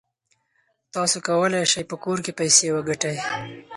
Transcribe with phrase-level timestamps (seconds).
[0.95, 3.17] تاسو کولای شئ په کور کې پیسې وګټئ.